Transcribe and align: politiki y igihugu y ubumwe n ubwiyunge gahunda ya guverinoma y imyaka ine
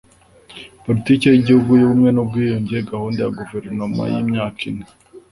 politiki 0.85 1.25
y 1.29 1.37
igihugu 1.39 1.69
y 1.75 1.83
ubumwe 1.85 2.09
n 2.13 2.17
ubwiyunge 2.23 2.77
gahunda 2.91 3.19
ya 3.23 3.33
guverinoma 3.39 4.01
y 4.13 4.15
imyaka 4.23 4.59
ine 4.69 4.85